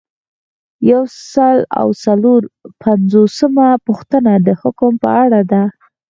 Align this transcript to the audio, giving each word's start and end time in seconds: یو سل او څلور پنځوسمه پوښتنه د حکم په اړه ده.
یو 0.91 1.03
سل 1.31 1.57
او 1.79 1.87
څلور 2.03 2.41
پنځوسمه 2.83 3.67
پوښتنه 3.87 4.31
د 4.47 4.49
حکم 4.61 4.91
په 5.03 5.09
اړه 5.23 5.41
ده. 5.51 5.63